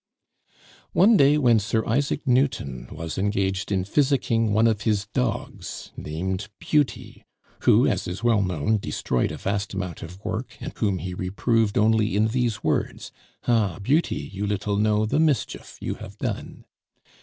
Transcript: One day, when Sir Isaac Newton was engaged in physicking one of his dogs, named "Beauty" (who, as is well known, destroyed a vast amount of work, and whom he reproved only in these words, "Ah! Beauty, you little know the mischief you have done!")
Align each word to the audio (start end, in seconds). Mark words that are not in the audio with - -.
One 0.93 1.15
day, 1.15 1.37
when 1.37 1.59
Sir 1.59 1.85
Isaac 1.85 2.27
Newton 2.27 2.87
was 2.91 3.19
engaged 3.19 3.71
in 3.71 3.83
physicking 3.83 4.51
one 4.51 4.65
of 4.65 4.81
his 4.81 5.05
dogs, 5.13 5.91
named 5.95 6.49
"Beauty" 6.57 7.23
(who, 7.65 7.85
as 7.85 8.07
is 8.07 8.23
well 8.23 8.41
known, 8.41 8.79
destroyed 8.79 9.31
a 9.31 9.37
vast 9.37 9.75
amount 9.75 10.01
of 10.01 10.19
work, 10.25 10.57
and 10.59 10.75
whom 10.75 10.97
he 10.97 11.13
reproved 11.13 11.77
only 11.77 12.15
in 12.15 12.29
these 12.29 12.63
words, 12.63 13.11
"Ah! 13.47 13.77
Beauty, 13.79 14.27
you 14.33 14.47
little 14.47 14.77
know 14.77 15.05
the 15.05 15.19
mischief 15.19 15.77
you 15.79 15.93
have 15.93 16.17
done!") 16.17 16.65